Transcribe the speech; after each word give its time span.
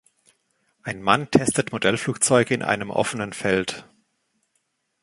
Ein 0.81 1.03
Mann 1.03 1.29
testet 1.29 1.71
Modellflugzeuge 1.71 2.55
in 2.55 2.63
einem 2.63 2.89
offenen 2.89 3.33
Feld. 3.33 3.87